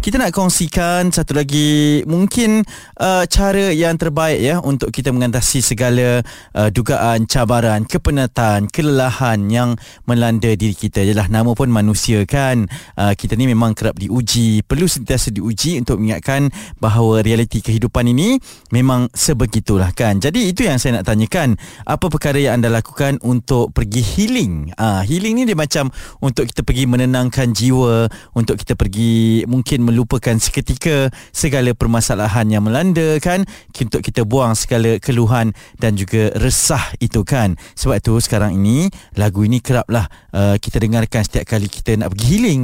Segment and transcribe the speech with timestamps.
[0.00, 2.64] kita nak kongsikan satu lagi mungkin
[2.96, 6.24] uh, cara yang terbaik ya untuk kita mengatasi segala
[6.56, 9.76] uh, dugaan cabaran, kepenatan, kelelahan yang
[10.08, 11.04] melanda diri kita.
[11.04, 12.64] Jelah nama pun manusia kan.
[12.96, 16.48] Uh, kita ni memang kerap diuji, perlu sentiasa diuji untuk mengingatkan
[16.80, 18.40] bahawa realiti kehidupan ini
[18.72, 20.16] memang sebegitulah kan.
[20.16, 24.72] Jadi itu yang saya nak tanyakan, apa perkara yang anda lakukan untuk pergi healing?
[24.80, 25.92] Uh, healing ni dia macam
[26.24, 33.18] untuk kita pergi menenangkan jiwa, untuk kita pergi mungkin melupakan seketika segala permasalahan yang melanda
[33.18, 33.42] kan?
[33.74, 35.50] Untuk kita buang segala keluhan
[35.82, 37.58] dan juga resah itu kan?
[37.74, 38.86] Sebab itu sekarang ini
[39.18, 42.62] lagu ini keraplah uh, kita dengarkan setiap kali kita nak pergi healing.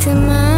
[0.00, 0.51] Temani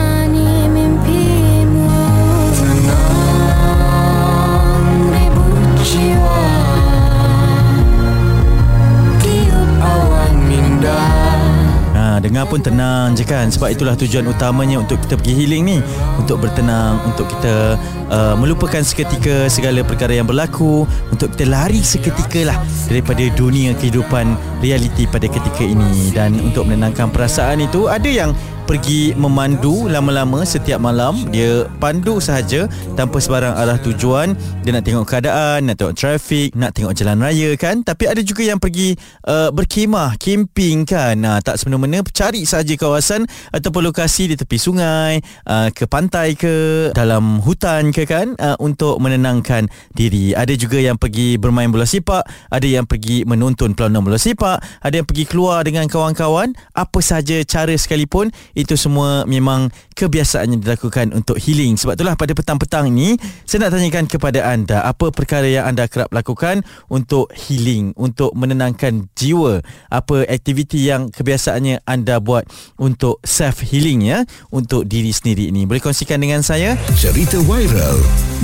[12.25, 13.53] dengar pun tenang je kan?
[13.53, 15.79] Sebab itulah tujuan utamanya untuk kita pergi healing ni.
[16.17, 17.77] Untuk bertenang untuk kita
[18.11, 24.37] uh, melupakan seketika segala perkara yang berlaku untuk kita lari seketika lah daripada dunia kehidupan
[24.65, 26.11] realiti pada ketika ini.
[26.11, 28.33] Dan untuk menenangkan perasaan itu ada yang
[28.65, 31.29] pergi memandu lama-lama setiap malam.
[31.29, 34.33] Dia pandu sahaja tanpa sebarang arah tujuan.
[34.65, 37.85] Dia nak tengok keadaan nak tengok trafik nak tengok jalan raya kan?
[37.85, 38.97] Tapi ada juga yang pergi
[39.29, 41.15] uh, berkemah camping kan?
[41.21, 46.89] Nah, tak semena-mena cari sahaja kawasan ataupun lokasi di tepi sungai uh, ke pantai ke
[46.97, 52.25] dalam hutan ke kan uh, untuk menenangkan diri ada juga yang pergi bermain bola sepak
[52.49, 57.43] ada yang pergi menonton perlawanan bola sepak ada yang pergi keluar dengan kawan-kawan apa sahaja
[57.45, 61.79] cara sekalipun itu semua memang kebiasaan yang dilakukan untuk healing.
[61.79, 66.11] Sebab itulah pada petang-petang ini saya nak tanyakan kepada anda apa perkara yang anda kerap
[66.11, 69.63] lakukan untuk healing, untuk menenangkan jiwa.
[69.89, 72.45] Apa aktiviti yang kebiasaannya anda buat
[72.77, 75.65] untuk self healing ya untuk diri sendiri ini.
[75.65, 76.75] Boleh kongsikan dengan saya?
[76.99, 77.39] Cerita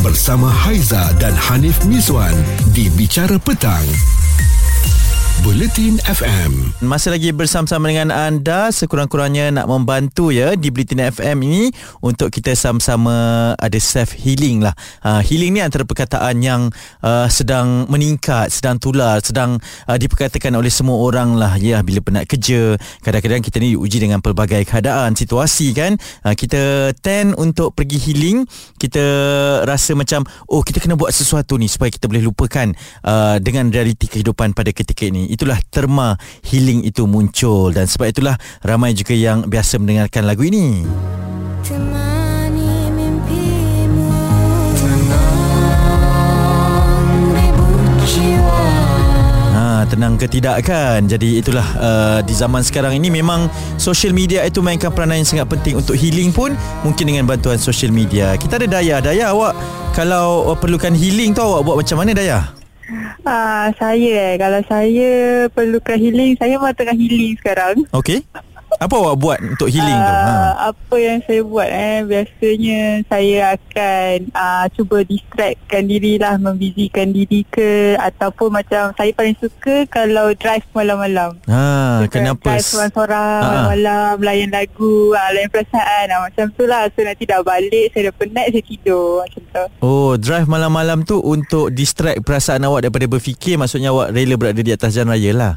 [0.01, 2.35] bersama Haiza dan Hanif Miswan
[2.73, 3.87] di Bicara Petang.
[5.41, 6.77] Bulletin FM.
[6.85, 11.65] Masih lagi bersama-sama dengan anda sekurang-kurangnya nak membantu ya di Bulletin FM ini
[12.05, 14.77] untuk kita sama-sama ada self healing lah.
[15.01, 16.69] Uh, healing ni antara perkataan yang
[17.01, 19.57] uh, sedang meningkat, sedang tular, sedang
[19.89, 22.77] uh, diperkatakan oleh semua orang lah ya bila penat kerja.
[23.01, 25.97] Kadang-kadang kita ni diuji dengan pelbagai keadaan, situasi kan.
[26.21, 28.45] Uh, kita tend untuk pergi healing,
[28.77, 29.01] kita
[29.65, 30.21] rasa macam
[30.53, 32.77] oh kita kena buat sesuatu ni supaya kita boleh lupakan
[33.09, 37.71] uh, dengan realiti kehidupan pada ketika ini itulah terma healing itu muncul.
[37.71, 38.37] Dan sebab itulah
[38.67, 40.85] ramai juga yang biasa mendengarkan lagu ini.
[49.51, 51.09] Ha, tenang ke tidak kan?
[51.09, 53.49] Jadi itulah uh, Di zaman sekarang ini Memang
[53.81, 56.53] Social media itu Mainkan peranan yang sangat penting Untuk healing pun
[56.85, 58.37] Mungkin dengan bantuan social media.
[58.37, 59.01] Kita ada Daya.
[59.01, 59.57] Daya awak
[59.97, 62.60] Kalau uh, perlukan healing tu Awak buat macam mana Daya?
[63.25, 65.11] Ah, saya eh kalau saya
[65.53, 67.85] perlukan healing, saya mahu tengah healing sekarang.
[67.93, 68.25] Okey.
[68.79, 70.15] Apa awak buat untuk healing uh, tu?
[70.15, 70.35] Ha.
[70.71, 77.43] Apa yang saya buat eh biasanya saya akan uh, cuba distractkan diri lah membizikan diri
[77.51, 81.35] ke ataupun macam saya paling suka kalau drive malam-malam.
[81.51, 82.55] Ha, kenapa?
[82.55, 83.67] Drive seorang-seorang ha.
[83.75, 86.87] malam layan lagu, uh, layan perasaan uh, macam tu lah.
[86.95, 89.65] So nanti dah balik saya dah penat saya tidur macam tu.
[89.83, 94.71] Oh, drive malam-malam tu untuk distract perasaan awak daripada berfikir maksudnya awak rela berada di
[94.71, 95.55] atas jalan raya lah.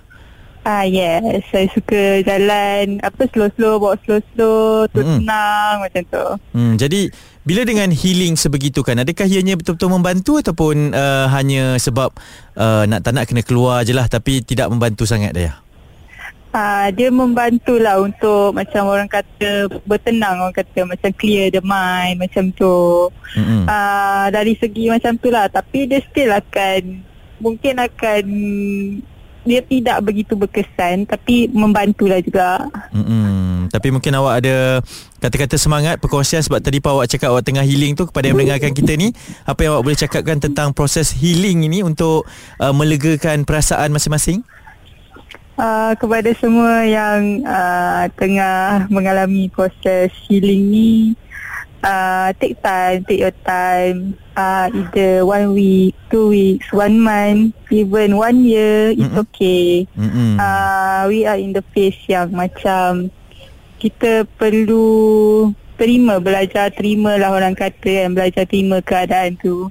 [0.64, 5.84] Ah yes, saya suka jalan apa slow-slow, bawa slow-slow, tenang mm.
[5.84, 6.28] macam tu.
[6.56, 7.12] Hmm, jadi
[7.44, 12.16] bila dengan healing sebegitu kan, adakah ianya betul-betul membantu ataupun uh, hanya sebab
[12.56, 15.52] uh, nak tak nak kena keluar je lah tapi tidak membantu sangat dia?
[16.56, 22.54] Ah, dia membantulah untuk macam orang kata bertenang orang kata macam clear the mind macam
[22.56, 23.10] tu.
[23.36, 23.66] Mm-hmm.
[23.66, 27.04] Ah, dari segi macam tu lah tapi dia still akan
[27.42, 28.24] mungkin akan
[29.44, 32.68] dia tidak begitu berkesan tapi membantulah juga.
[32.92, 33.68] Hmm.
[33.68, 34.80] Tapi mungkin awak ada
[35.20, 38.96] kata-kata semangat perkongsian sebab tadi awak cakap awak tengah healing tu kepada yang mendengarkan kita
[38.96, 39.12] ni
[39.44, 42.28] apa yang awak boleh cakapkan tentang proses healing ini untuk
[42.60, 44.44] uh, melegakan perasaan masing-masing?
[45.54, 50.92] Uh, kepada semua yang uh, tengah mengalami proses healing ni
[51.86, 54.18] uh, take time, take your time.
[54.34, 59.22] Uh, either one week, two weeks, one month, even one year, it's mm-hmm.
[59.30, 59.86] okay.
[59.94, 60.42] Mm-hmm.
[60.42, 63.14] Uh, we are in the phase yang macam
[63.78, 69.70] kita perlu terima, belajar terima lah orang kata kan, belajar terima keadaan tu.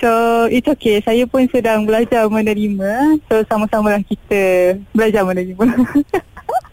[0.00, 4.40] So it's okay Saya pun sedang belajar menerima So sama-sama lah kita
[4.96, 5.60] Belajar menerima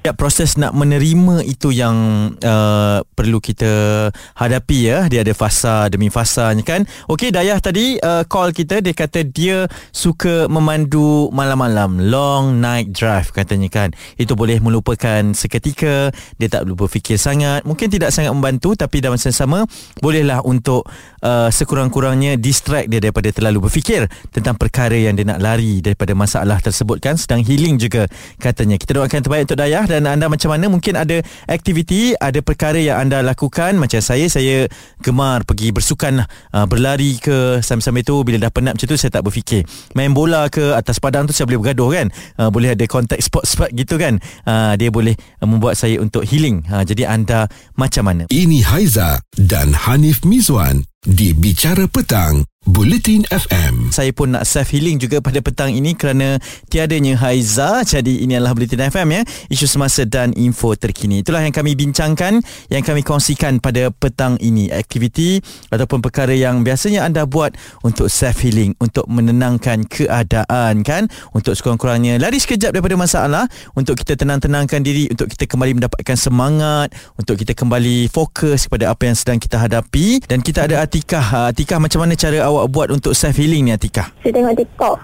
[0.08, 4.08] Ya, proses nak menerima itu yang uh, perlu kita
[4.40, 5.12] hadapi ya.
[5.12, 6.88] Dia ada fasa demi fasanya kan.
[7.12, 13.36] Okey, Dayah tadi uh, call kita dia kata dia suka memandu malam-malam, long night drive
[13.36, 13.92] katanya kan.
[14.16, 17.68] Itu boleh melupakan seketika, dia tak perlu berfikir sangat.
[17.68, 19.68] Mungkin tidak sangat membantu tapi dalam masa sama
[20.00, 20.88] bolehlah untuk
[21.20, 26.64] uh, sekurang-kurangnya distract dia daripada terlalu berfikir tentang perkara yang dia nak lari daripada masalah
[26.64, 27.20] tersebut kan.
[27.20, 28.08] Sedang healing juga
[28.40, 28.80] katanya.
[28.80, 30.70] Kita doakan terbaik untuk Dayah dan anda macam mana?
[30.70, 31.18] Mungkin ada
[31.50, 33.80] aktiviti ada perkara yang anda lakukan.
[33.82, 34.70] Macam saya saya
[35.02, 36.28] gemar pergi bersukan lah
[36.68, 38.22] berlari ke sambil-sambil tu.
[38.22, 39.64] Bila dah penat macam tu saya tak berfikir.
[39.96, 42.08] Main bola ke atas padang tu saya boleh bergaduh kan?
[42.36, 44.20] Uh, boleh ada contact spot-spot gitu kan?
[44.44, 46.62] Uh, dia boleh membuat saya untuk healing.
[46.68, 47.48] Jadi anda
[47.80, 48.24] macam mana?
[48.28, 53.96] Ini Haiza dan Hanif Mizwan di Bicara Petang Bulletin FM.
[53.96, 56.36] Saya pun nak self healing juga pada petang ini kerana
[56.68, 57.80] tiadanya Haiza.
[57.88, 59.22] Jadi ini adalah Bulletin FM ya.
[59.48, 61.24] Isu semasa dan info terkini.
[61.24, 64.68] Itulah yang kami bincangkan, yang kami kongsikan pada petang ini.
[64.68, 65.40] Aktiviti
[65.72, 67.56] ataupun perkara yang biasanya anda buat
[67.88, 73.48] untuk self healing, untuk menenangkan keadaan kan, untuk sekurang-kurangnya lari sekejap daripada masalah,
[73.80, 79.08] untuk kita tenang-tenangkan diri, untuk kita kembali mendapatkan semangat, untuk kita kembali fokus kepada apa
[79.08, 81.56] yang sedang kita hadapi dan kita ada Atikah.
[81.56, 84.10] Atikah macam mana cara awak awak buat untuk self healing ni Atika?
[84.26, 84.98] Saya tengok TikTok.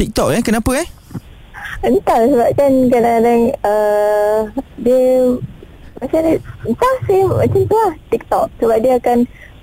[0.00, 0.40] TikTok eh?
[0.40, 0.88] Kenapa eh?
[1.84, 4.38] Entah sebab kan kadang-kadang uh,
[4.80, 5.04] dia
[6.00, 6.20] macam
[6.66, 8.46] entah saya macam tu lah TikTok.
[8.58, 9.18] Sebab dia akan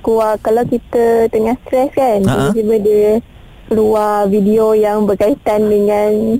[0.05, 2.21] keluar kalau kita tengah stres kan.
[2.21, 2.53] Uh-huh.
[2.53, 3.09] Tiba-tiba dia
[3.65, 6.37] keluar video yang berkaitan dengan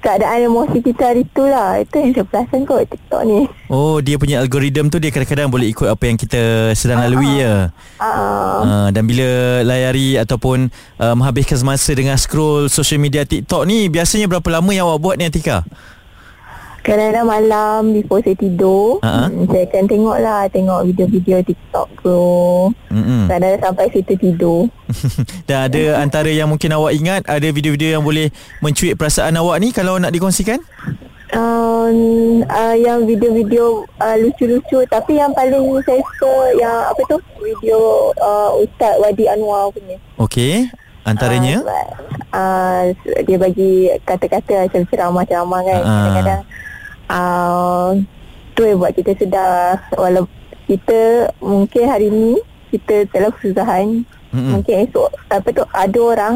[0.00, 1.80] keadaan emosi kita hari tu lah.
[1.80, 3.40] Itu yang saya perasan kot TikTok ni.
[3.66, 7.74] Oh dia punya algoritma tu Dia kadang-kadang boleh ikut Apa yang kita sedang lalui ya?
[7.98, 8.06] Uh,
[8.62, 9.26] uh, Dan bila
[9.66, 10.70] layari Ataupun
[11.02, 15.14] uh, Menghabiskan masa Dengan scroll Social media TikTok ni Biasanya berapa lama Yang awak buat
[15.18, 15.66] ni Atika?
[16.86, 19.26] Kadang-kadang malam Before saya tidur uh-huh.
[19.50, 22.22] Saya akan tengok lah Tengok video-video TikTok tu.
[22.94, 23.22] Mm-hmm.
[23.26, 24.60] Kadang-kadang sampai saya tertidur
[25.50, 28.30] Dan ada antara yang mungkin awak ingat Ada video-video yang boleh
[28.62, 30.62] Mencuit perasaan awak ni Kalau nak dikongsikan?
[31.34, 37.18] Um, uh, Yang video-video uh, Lucu-lucu Tapi yang paling saya suka Yang apa tu?
[37.42, 37.78] Video
[38.22, 39.98] uh, Ustaz Wadi Anwar punya.
[40.22, 40.70] Okay
[41.02, 41.66] Antaranya?
[41.66, 41.90] Uh,
[42.30, 42.82] uh,
[43.26, 45.82] Dia bagi Kata-kata Macam ceramah-ceramah kan.
[45.82, 45.90] Uh.
[45.90, 46.42] Kadang-kadang
[47.10, 47.96] uh,
[48.56, 50.32] tu yang buat kita sedar walaupun
[50.66, 52.40] kita mungkin hari ni
[52.74, 54.02] kita telah kesusahan
[54.34, 54.50] mm-hmm.
[54.50, 56.34] mungkin esok apa tu ada orang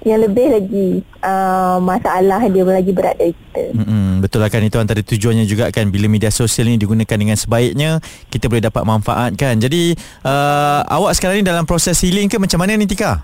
[0.00, 0.88] yang lebih lagi
[1.20, 3.64] uh, masalah dia lagi berat dari kita.
[3.76, 4.24] Mm-hmm.
[4.24, 8.00] Betul lah kan itu antara tujuannya juga kan bila media sosial ni digunakan dengan sebaiknya
[8.32, 9.60] kita boleh dapat manfaat kan.
[9.60, 9.92] Jadi
[10.24, 13.20] uh, awak sekarang ni dalam proses healing ke macam mana ni Tika?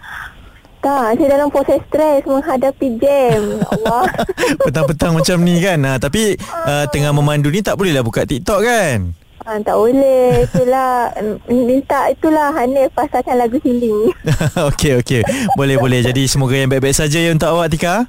[0.87, 3.59] Tak, saya dalam proses stres menghadapi jam.
[3.75, 4.07] Allah.
[4.71, 5.83] Petang-petang macam ni kan.
[5.83, 9.11] Ha, tapi uh, tengah memandu ni tak bolehlah buka TikTok kan?
[9.43, 10.47] Ha, tak boleh.
[10.47, 11.11] Itulah.
[11.51, 14.15] Minta itulah Hanif pasalkan lagu healing.
[14.71, 15.27] okey, okey.
[15.59, 16.07] Boleh, boleh.
[16.07, 18.07] Jadi semoga yang baik-baik saja ya untuk awak, Tika.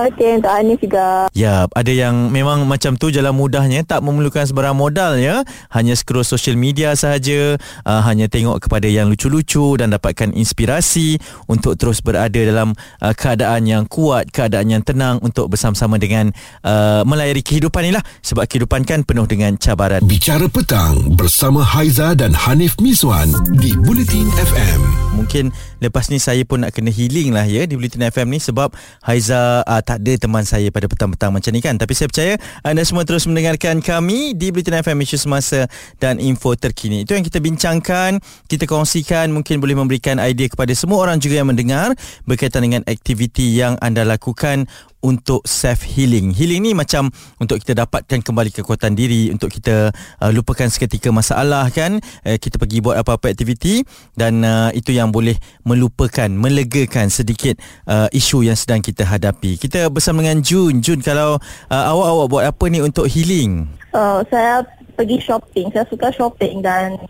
[0.00, 1.28] Okey, untuk Anis juga.
[1.36, 5.44] Ya, ada yang memang macam tu jalan mudahnya tak memerlukan sebarang modal ya.
[5.68, 11.76] Hanya scroll social media sahaja, uh, hanya tengok kepada yang lucu-lucu dan dapatkan inspirasi untuk
[11.76, 12.72] terus berada dalam
[13.04, 16.32] uh, keadaan yang kuat, keadaan yang tenang untuk bersama-sama dengan
[16.64, 20.00] uh, melayari kehidupan inilah sebab kehidupan kan penuh dengan cabaran.
[20.08, 23.28] Bicara petang bersama Haiza dan Hanif Miswan
[23.60, 24.80] di Bulletin FM.
[25.20, 25.52] Mungkin
[25.84, 28.72] lepas ni saya pun nak kena healing lah ya di Bulletin FM ni sebab
[29.04, 31.74] Haiza uh, tak ada teman saya pada petang-petang macam ni kan.
[31.74, 35.66] Tapi saya percaya anda semua terus mendengarkan kami di Britain FM isu semasa
[35.98, 37.02] dan info terkini.
[37.02, 41.50] Itu yang kita bincangkan kita kongsikan mungkin boleh memberikan idea kepada semua orang juga yang
[41.50, 44.70] mendengar berkaitan dengan aktiviti yang anda lakukan
[45.00, 46.32] untuk self healing.
[46.32, 47.08] Healing ni macam
[47.40, 52.00] untuk kita dapatkan kembali kekuatan diri untuk kita uh, lupakan seketika masalah kan.
[52.24, 53.84] Uh, kita pergi buat apa-apa aktiviti
[54.16, 59.56] dan uh, itu yang boleh melupakan, melegakan sedikit uh, isu yang sedang kita hadapi.
[59.56, 60.84] Kita bersama dengan Jun.
[60.84, 63.68] Jun kalau uh, awak-awak buat apa ni untuk healing?
[63.90, 64.62] Uh, saya
[64.94, 65.72] pergi shopping.
[65.72, 67.00] Saya suka shopping dan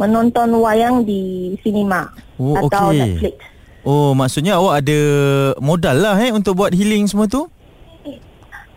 [0.00, 2.98] menonton wayang di sinema oh, atau okay.
[2.98, 3.51] Netflix.
[3.82, 4.98] Oh, maksudnya awak ada
[5.58, 7.50] modal lah eh untuk buat healing semua tu?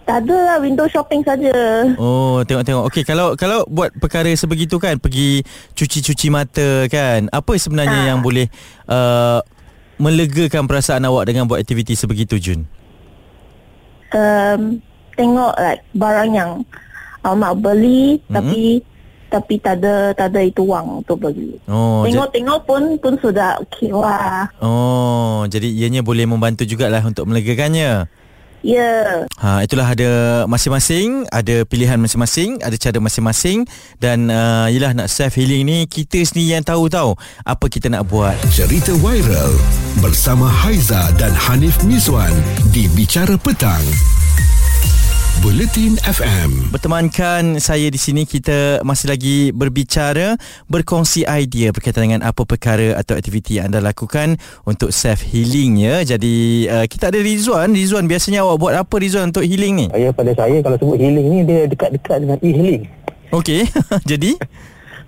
[0.05, 1.53] Tak ada lah window shopping saja.
[1.97, 2.93] Oh, tengok-tengok.
[2.93, 5.41] Okey, kalau kalau buat perkara sebegitu kan, pergi
[5.73, 8.07] cuci-cuci mata kan, apa sebenarnya ha.
[8.13, 8.45] yang boleh
[8.85, 9.41] uh,
[9.97, 12.69] melegakan perasaan awak dengan buat aktiviti sebegitu, Jun?
[14.13, 14.77] Um,
[15.17, 16.61] tengok like barang yang
[17.25, 18.33] awak nak beli mm-hmm.
[18.33, 18.61] tapi
[19.35, 21.59] tapi tak ada tak ada itu wang untuk bagi.
[21.67, 24.47] Oh, Tengok-tengok pun pun sudah okey lah.
[24.63, 28.07] Oh, jadi ianya boleh membantu jugalah untuk melegakannya.
[28.65, 28.81] Ya.
[28.81, 29.29] Yeah.
[29.37, 30.09] Ha itulah ada
[30.49, 33.69] masing-masing, ada pilihan masing-masing, ada cara masing-masing
[34.01, 37.13] dan uh, yalah nak self healing ni kita sendiri yang tahu tahu
[37.45, 38.33] apa kita nak buat.
[38.49, 39.53] Cerita viral
[40.01, 42.33] bersama Haiza dan Hanif Miswan
[42.73, 43.85] di Bicara Petang.
[45.43, 46.71] Buletin FM.
[46.71, 50.39] Bertemankan saya di sini kita masih lagi berbicara,
[50.71, 56.07] berkongsi idea berkaitan dengan apa perkara atau aktiviti yang anda lakukan untuk self healing ya.
[56.07, 59.85] Jadi uh, kita ada Rizwan, Rizwan biasanya awak buat apa Rizwan untuk healing ni?
[59.91, 62.83] Saya pada saya kalau sebut healing ni dia dekat-dekat dengan e-healing.
[63.35, 63.67] Okey.
[64.11, 64.31] Jadi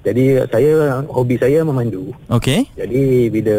[0.03, 2.11] Jadi saya hobi saya memandu.
[2.27, 2.67] okey.
[2.75, 3.57] Jadi bila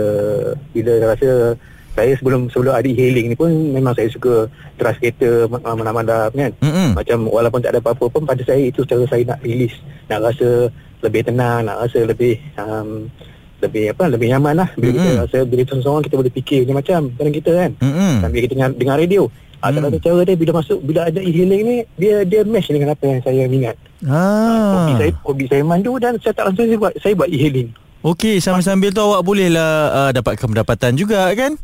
[0.73, 1.57] bila rasa
[1.99, 6.55] saya sebelum sebelum ada healing ni pun memang saya suka teras kereta ma- mandap-mandap kan.
[6.57, 6.95] Mm-mm.
[6.95, 9.75] Macam walaupun tak ada apa-apa pun pada saya itu cara saya nak release,
[10.07, 13.11] nak rasa lebih tenang, nak rasa lebih um,
[13.59, 15.23] lebih apa lebih nyaman lah bila kita Mm-mm.
[15.27, 17.71] rasa bila kita seorang kita boleh fikir macam-macam dalam kita kan.
[17.77, 18.13] Mm-mm.
[18.23, 19.25] Sambil kita dengar, dengar radio.
[19.59, 19.83] Ah, Hmm.
[19.83, 23.03] salah satu cara dia bila masuk bila ada e-healing ni dia dia match dengan apa
[23.03, 23.75] yang saya minat.
[23.99, 24.97] Hobi Ah.
[24.97, 27.75] saya hobi saya mandu dan saya tak langsung saya buat saya buat e-healing.
[27.99, 31.59] Okey, sambil-sambil tu awak bolehlah uh, dapatkan pendapatan juga kan?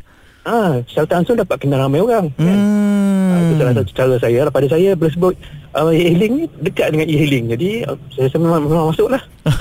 [0.45, 2.29] Ah, saya tak langsung dapat kenal ramai orang.
[2.31, 2.45] Kan?
[2.45, 3.59] Ah, itu Hmm.
[3.59, 4.39] salah satu cara saya.
[4.47, 5.33] Pada saya boleh sebut
[5.73, 7.45] uh, e-healing ni dekat dengan e-healing.
[7.49, 9.21] Jadi uh, saya rasa memang, memang masuk lah.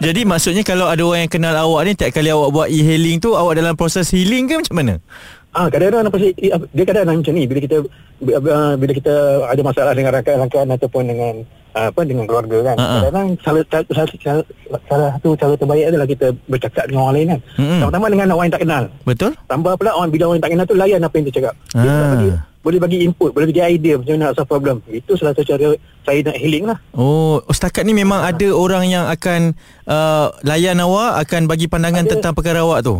[0.00, 3.34] Jadi maksudnya kalau ada orang yang kenal awak ni tiap kali awak buat e-hailing tu
[3.34, 4.94] awak dalam proses healing ke macam mana?
[5.50, 7.76] Ah, kadang-kadang si- eh, dia kadang-kadang macam ni bila kita
[8.76, 9.14] bila kita
[9.46, 11.34] ada masalah dengan rakan-rakan ataupun dengan
[11.78, 12.76] apa dengan keluarga kan.
[12.76, 12.92] Ha, ha.
[13.00, 14.44] Kadang-kadang salah, salah, salah,
[14.84, 17.40] salah satu cara terbaik adalah kita bercakap dengan orang lain kan.
[17.56, 17.80] Mm-mm.
[17.80, 18.84] Terutama dengan orang yang tak kenal.
[19.04, 19.32] Betul?
[19.46, 21.54] Tambah pula orang bila orang yang tak kenal tu layan apa yang dia cakap.
[21.70, 21.86] Dia Ah.
[21.86, 24.76] boleh bagi, boleh bagi input, boleh bagi idea macam mana nak solve problem.
[24.90, 25.68] Itu salah satu cara
[26.02, 26.78] saya nak healing lah.
[26.92, 29.54] Oh, oh setakat ni memang ada orang yang akan
[29.84, 32.10] uh, layan awak akan bagi pandangan Ada.
[32.16, 32.98] tentang perkara awak tu.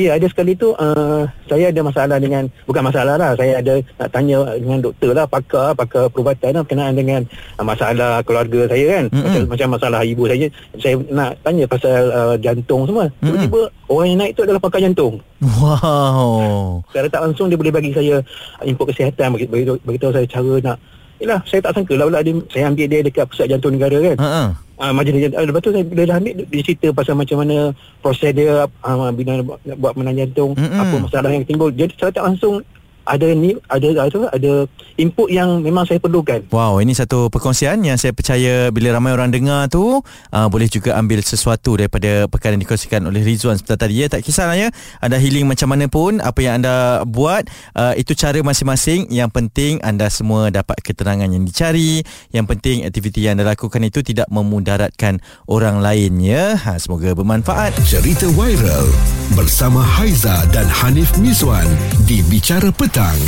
[0.00, 3.36] Ya, ada sekali tu uh, saya ada masalah dengan bukan masalah lah.
[3.36, 7.20] Saya ada nak tanya dengan doktor lah, pakar, pakar perubatan lah berkenaan dengan
[7.60, 9.04] uh, masalah keluarga saya kan.
[9.12, 9.24] Mm-mm.
[9.28, 10.46] Macam, macam masalah ibu saya.
[10.80, 13.12] Saya nak tanya pasal uh, jantung semua.
[13.20, 13.60] Tiba-tiba
[13.92, 15.20] orang yang naik tu adalah pakar jantung.
[15.40, 16.80] Wow.
[16.88, 18.24] Secara tak langsung dia boleh bagi saya
[18.64, 20.76] input kesihatan, bagi, bagi, beritahu saya cara nak
[21.20, 24.16] Yelah, saya tak sangka lah pula dia, saya ambil dia dekat pusat jantung negara kan.
[24.16, 24.48] Ha ah.
[24.80, 25.44] Ah, majlis jantung.
[25.44, 27.56] Lepas tu saya bila dah ambil dia cerita pasal macam mana
[28.00, 30.80] proses dia ah, bila buat, nak buat menang jantung, Mm-mm.
[30.80, 31.68] apa masalah yang timbul.
[31.68, 32.64] Jadi saya tak langsung
[33.04, 34.52] ada ni ada ada ada
[35.00, 36.44] input yang memang saya perlukan.
[36.52, 40.96] Wow, ini satu perkongsian yang saya percaya bila ramai orang dengar tu uh, boleh juga
[41.00, 44.06] ambil sesuatu daripada perkara yang dikongsikan oleh Rizwan sebentar tadi ya.
[44.12, 44.68] Tak kisahlah ya.
[45.00, 49.08] Anda healing macam mana pun apa yang anda buat uh, itu cara masing-masing.
[49.08, 52.04] Yang penting anda semua dapat ketenangan yang dicari.
[52.30, 56.54] Yang penting aktiviti yang anda lakukan itu tidak memudaratkan orang lain ya.
[56.60, 57.72] Ha, semoga bermanfaat.
[57.88, 58.90] Cerita viral
[59.34, 61.66] bersama Haiza dan Hanif Miswan
[62.04, 62.68] di Bicara
[63.00, 63.24] Petang.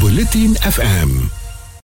[0.00, 1.43] Buletin FM.